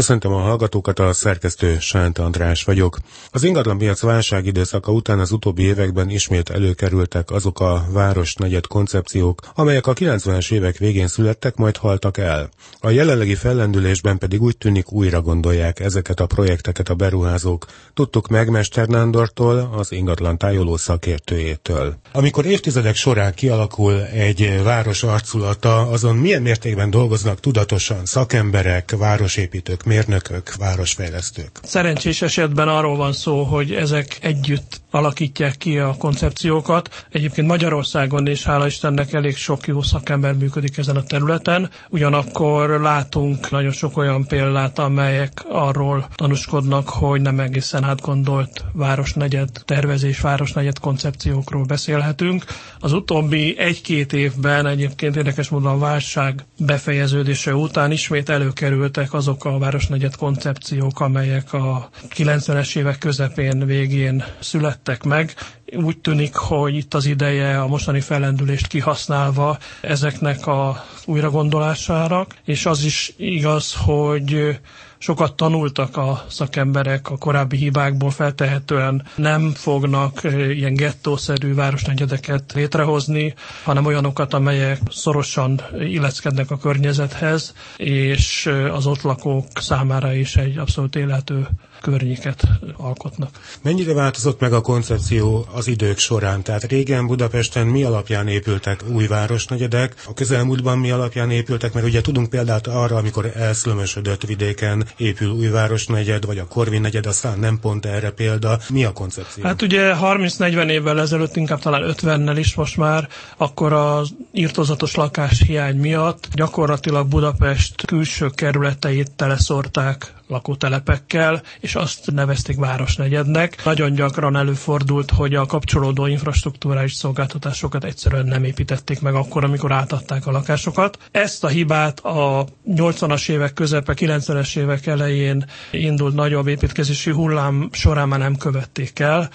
[0.00, 2.98] Köszöntöm a hallgatókat, a szerkesztő Sánt András vagyok.
[3.30, 9.86] Az ingatlanpiac válság időszaka után az utóbbi években ismét előkerültek azok a városnegyed koncepciók, amelyek
[9.86, 12.48] a 90-es évek végén születtek, majd haltak el.
[12.80, 17.66] A jelenlegi fellendülésben pedig úgy tűnik újra gondolják ezeket a projekteket a beruházók.
[17.94, 21.96] Tudtuk meg Mester Nándortól, az ingatlan tájoló szakértőjétől.
[22.12, 30.54] Amikor évtizedek során kialakul egy város arculata, azon milyen mértékben dolgoznak tudatosan szakemberek, városépítők, mérnökök,
[30.54, 31.50] városfejlesztők?
[31.62, 37.06] Szerencsés esetben arról van szó, hogy ezek együtt alakítják ki a koncepciókat.
[37.10, 41.70] Egyébként Magyarországon is, hála Istennek, elég sok jó szakember működik ezen a területen.
[41.88, 50.20] Ugyanakkor látunk nagyon sok olyan példát, amelyek arról tanúskodnak, hogy nem egészen átgondolt városnegyed tervezés,
[50.20, 52.44] városnegyed koncepciókról beszélhetünk.
[52.80, 59.58] Az utóbbi egy-két évben egyébként érdekes módon a válság befejeződése után ismét előkerültek azok a
[59.70, 65.34] városnegyed koncepciók, amelyek a 90-es évek közepén, végén születtek meg.
[65.76, 72.82] Úgy tűnik, hogy itt az ideje a mostani fellendülést kihasználva ezeknek a újragondolására, és az
[72.84, 74.58] is igaz, hogy
[75.02, 83.86] sokat tanultak a szakemberek a korábbi hibákból, feltehetően nem fognak ilyen gettószerű városnegyedeket létrehozni, hanem
[83.86, 91.48] olyanokat, amelyek szorosan illeszkednek a környezethez, és az ott lakók számára is egy abszolút élhető
[91.80, 93.30] környéket alkotnak.
[93.62, 96.42] Mennyire változott meg a koncepció az idők során?
[96.42, 102.00] Tehát régen Budapesten mi alapján épültek új városnegyedek, a közelmúltban mi alapján épültek, mert ugye
[102.00, 107.58] tudunk példát arra, amikor elszlömösödött vidéken épül új városnegyed, vagy a Korvin negyed, aztán nem
[107.60, 108.58] pont erre példa.
[108.68, 109.44] Mi a koncepció?
[109.44, 115.76] Hát ugye 30-40 évvel ezelőtt, inkább talán 50-nel is most már, akkor az írtozatos lakáshiány
[115.76, 123.64] miatt gyakorlatilag Budapest külső kerületeit teleszorták lakótelepekkel, és azt nevezték városnegyednek.
[123.64, 130.26] Nagyon gyakran előfordult, hogy a kapcsolódó infrastruktúrális szolgáltatásokat egyszerűen nem építették meg akkor, amikor átadták
[130.26, 130.98] a lakásokat.
[131.10, 138.08] Ezt a hibát a 80-as évek közepe, 90-es évek elején indult nagyobb építkezési hullám során
[138.08, 139.30] már nem követték el.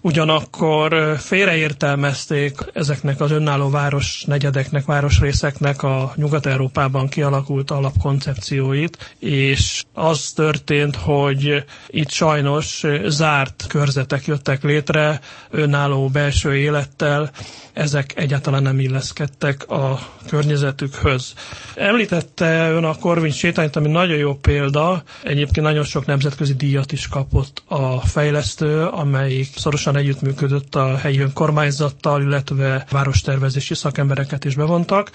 [0.00, 11.64] Ugyanakkor félreértelmezték ezeknek az önálló városnegyedeknek, városrészeknek a Nyugat-Európában kialakult alapkoncepcióit, és az történt, hogy
[11.88, 15.20] itt sajnos zárt körzetek jöttek létre,
[15.50, 17.30] önálló belső élettel,
[17.72, 19.98] ezek egyáltalán nem illeszkedtek a
[20.28, 21.34] környezetükhöz.
[21.74, 27.08] Említette ön a Korvin sétányt, ami nagyon jó példa, egyébként nagyon sok nemzetközi díjat is
[27.08, 35.10] kapott a fejlesztő, amelyik szorosan együttműködött a helyi önkormányzattal, illetve várostervezési szakembereket is bevontak.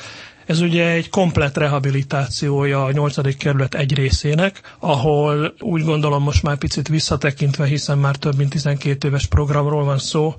[0.45, 3.37] Ez ugye egy komplet rehabilitációja a 8.
[3.37, 9.07] kerület egy részének, ahol úgy gondolom most már picit visszatekintve, hiszen már több mint 12
[9.07, 10.35] éves programról van szó,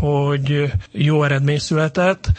[0.00, 2.30] hogy jó eredmény született,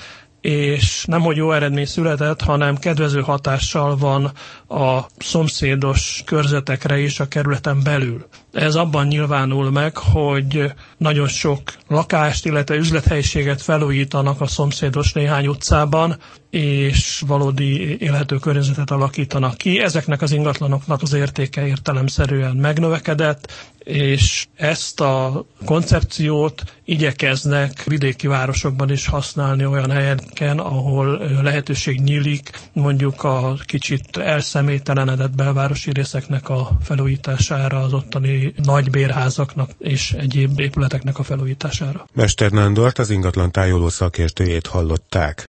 [0.41, 4.31] és nem hogy jó eredmény született, hanem kedvező hatással van
[4.67, 8.27] a szomszédos körzetekre is a kerületen belül.
[8.57, 16.17] Ez abban nyilvánul meg, hogy nagyon sok lakást, illetve üzlethelyiséget felújítanak a szomszédos néhány utcában,
[16.49, 19.79] és valódi élhető környezetet alakítanak ki.
[19.79, 23.51] Ezeknek az ingatlanoknak az értéke értelemszerűen megnövekedett,
[23.83, 33.23] és ezt a koncepciót igyekeznek vidéki városokban is használni olyan helyeken, ahol lehetőség nyílik mondjuk
[33.23, 41.23] a kicsit elszemélytelenedett belvárosi részeknek a felújítására, az ottani nagy bérházaknak és egyéb épületeknek a
[41.23, 42.07] felújítására.
[42.13, 45.45] Mester Nándort, az ingatlan tájoló szakértőjét hallották.